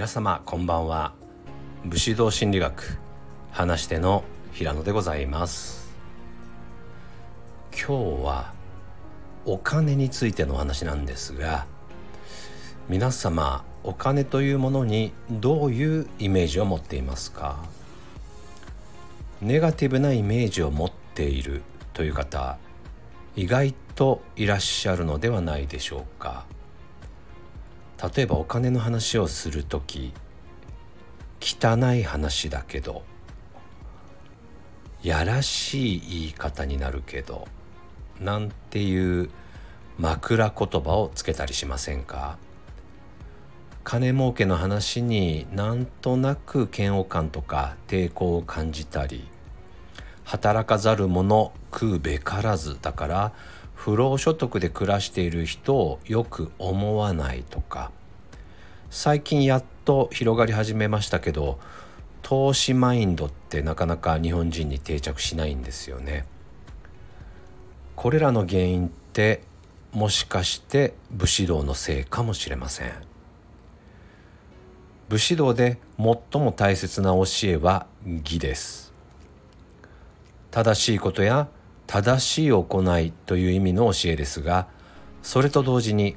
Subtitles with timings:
[0.00, 1.12] 皆様こんばんは。
[1.84, 2.96] 武士道心理学
[3.50, 5.90] 話しての平野でございます。
[7.70, 8.54] 今日は
[9.44, 11.66] お金についての話なんですが
[12.88, 17.62] 皆様お金というものにどういうイメージを持っていますか？
[19.42, 21.60] ネガティブなイメージを持っている
[21.92, 22.56] という方
[23.36, 26.46] 意外といらっしゃるのではないでしょうか？
[28.14, 30.12] 例えばお金の話をする時
[31.40, 33.02] 汚い話だけど
[35.02, 37.46] やらしい言い方になるけど
[38.20, 39.30] なんていう
[39.98, 42.38] 枕言葉をつけたりしませんか？
[43.82, 49.26] 金儲けの話になんとなく嫌悪感とか抵抗を感じたり
[50.24, 53.32] 働かざる者食うべからずだから
[53.80, 57.90] 不労所得で暮らしている人をよく思わないとか
[58.90, 61.58] 最近やっと広がり始めましたけど
[62.20, 66.26] 投資マインドってなかなか日本人に定着しないんですよね。
[67.96, 69.40] これらの原因って
[69.92, 72.92] もしかして武士道のせいかもしれません。
[75.08, 78.92] 武士道で最も大切な教えは義です。
[80.50, 81.48] 正しいことや
[81.90, 84.68] 正しい行いという意味の教えですが
[85.24, 86.14] それと同時に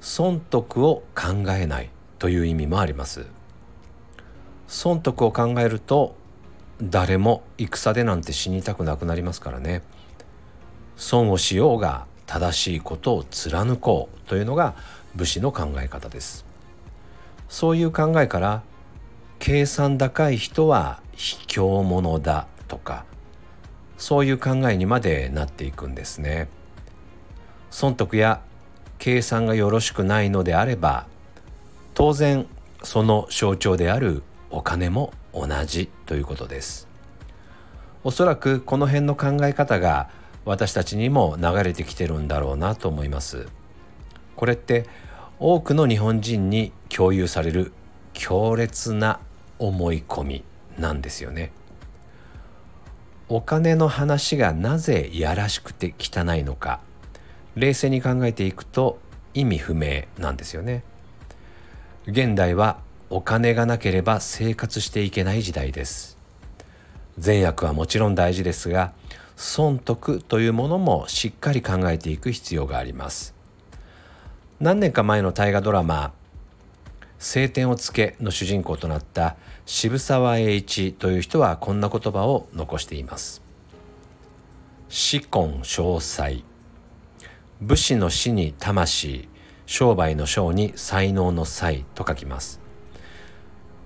[0.00, 3.26] 損得を考えないという意味もあります。
[4.66, 6.16] 損得を考えると
[6.80, 9.82] 誰も戦でなんて死にたくなくなりますからね。
[10.96, 14.74] 損をしようが正しいことを貫こうというのが
[15.14, 16.46] 武士の考え方です。
[17.50, 18.62] そういう考えから
[19.38, 23.04] 計算高い人は卑怯者だとか
[23.96, 26.48] そういう考えにまでなっていくんですね。
[27.70, 28.40] 損得や
[28.98, 31.06] 計算がよろしくないのであれば
[31.94, 32.46] 当然
[32.82, 36.88] その象徴であるお金も同じということです。
[38.04, 40.10] おそらくこの辺の考え方が
[40.44, 43.48] 私たちにも流れてきてるんだろうなと思います。
[44.36, 44.86] これって
[45.40, 47.72] 多くの日本人に共有される
[48.12, 49.20] 強烈な
[49.58, 50.44] 思い込み
[50.78, 51.50] なんですよね。
[53.28, 56.80] お金の話がなぜやらしくて汚いのか。
[57.56, 58.98] 冷静に考えていくと
[59.32, 60.82] 意味不明なんですよね。
[62.06, 66.18] 現代はお金がなければ生活していけない時代です。
[67.18, 68.92] 善悪はもちろん大事ですが
[69.36, 73.34] 損得というものもしっかり考えていく必要があります。
[74.60, 76.12] 何年か前の大河ドラマ
[77.18, 79.36] 「青天を衝け」の主人公となった
[79.66, 83.42] 渋沢栄一という人はこんな言葉を残しています。
[84.88, 86.44] 死根詳細
[87.60, 89.28] 武士の死に魂。
[89.66, 91.84] 商売の商に才能の才。
[91.94, 92.60] と書きます。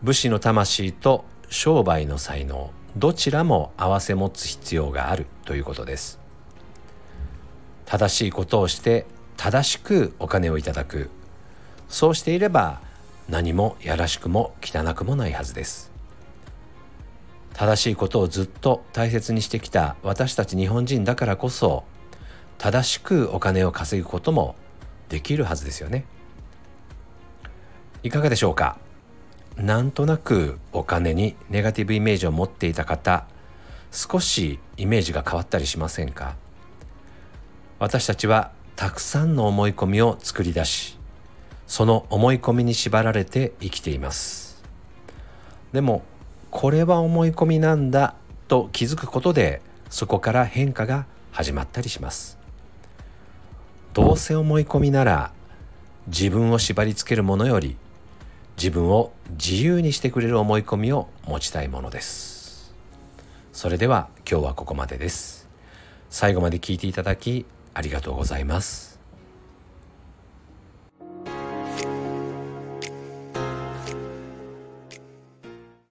[0.03, 2.71] 武士の魂と商売の才能。
[2.97, 5.27] どちらも併せ持つ必要がある。
[5.45, 6.19] ということです。
[7.85, 9.07] 正しいことをして
[9.37, 11.11] 正しくお金をいただく。
[11.89, 12.83] そうしていれば
[13.29, 15.93] 何もやらしくも汚くもないはずです。
[17.53, 21.85] 正しいことをずっと大切にしてきた私たち日本人だからこそ
[22.57, 24.55] 正しくお金を稼ぐことも
[25.09, 26.05] できるはずですよね。
[28.03, 28.79] いかがでしょうか？
[29.57, 33.27] なんとなくお金にネガティブイメージを持っていた方
[33.91, 36.37] 少しイメージが変わったりしませんか？
[37.81, 40.98] 私たちはたくさんの思い込みを作り出し
[41.69, 44.65] その思い込みに縛られて生きています。
[45.73, 46.03] でも
[46.51, 48.15] これは思い込みなんだ
[48.49, 52.39] と気づくことでそこから変化が始まったりします。
[53.93, 55.31] どうせ思い込みなら
[56.07, 57.77] 自分を縛りつけるものより
[58.57, 62.75] 自分を自由にしてくれる思い込みを持ちたいものです。
[63.53, 65.47] それでは今日はここまでです。
[66.09, 68.98] 最後まで聞いていただきありがとうございます。